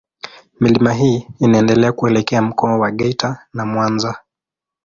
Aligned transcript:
Milima 0.59 0.93
hii 0.93 1.27
inaendelea 1.39 1.91
kuelekea 1.91 2.41
Mkoa 2.41 2.77
wa 2.77 2.91
Geita 2.91 3.45
na 3.53 3.65
Mwanza. 3.65 4.19